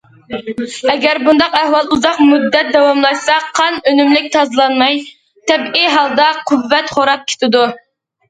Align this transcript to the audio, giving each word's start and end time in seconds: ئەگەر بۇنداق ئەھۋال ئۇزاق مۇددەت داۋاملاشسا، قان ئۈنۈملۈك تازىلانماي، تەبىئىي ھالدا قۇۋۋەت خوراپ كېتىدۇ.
ئەگەر 0.91 1.17
بۇنداق 1.25 1.57
ئەھۋال 1.57 1.91
ئۇزاق 1.95 2.21
مۇددەت 2.29 2.71
داۋاملاشسا، 2.77 3.35
قان 3.59 3.77
ئۈنۈملۈك 3.91 4.31
تازىلانماي، 4.37 4.97
تەبىئىي 5.51 5.93
ھالدا 5.99 6.27
قۇۋۋەت 6.53 6.93
خوراپ 6.97 7.29
كېتىدۇ. 7.33 7.63